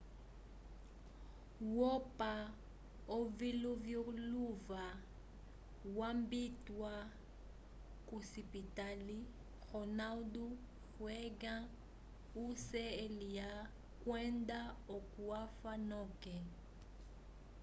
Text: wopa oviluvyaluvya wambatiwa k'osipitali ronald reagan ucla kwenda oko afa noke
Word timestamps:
wopa 1.77 2.33
oviluvyaluvya 3.17 4.85
wambatiwa 5.97 6.93
k'osipitali 8.07 9.19
ronald 9.69 10.33
reagan 11.03 11.63
ucla 12.45 13.49
kwenda 14.05 14.59
oko 14.95 15.21
afa 15.45 15.73
noke 15.89 16.35